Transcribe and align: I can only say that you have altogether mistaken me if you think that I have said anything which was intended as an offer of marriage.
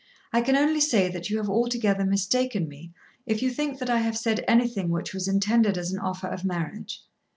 I 0.33 0.41
can 0.41 0.55
only 0.57 0.79
say 0.79 1.09
that 1.09 1.29
you 1.29 1.37
have 1.37 1.47
altogether 1.47 2.05
mistaken 2.05 2.67
me 2.67 2.91
if 3.27 3.43
you 3.43 3.51
think 3.51 3.77
that 3.77 3.89
I 3.91 3.99
have 3.99 4.17
said 4.17 4.43
anything 4.47 4.89
which 4.89 5.13
was 5.13 5.27
intended 5.27 5.77
as 5.77 5.93
an 5.93 5.99
offer 5.99 6.25
of 6.25 6.43
marriage. 6.43 7.03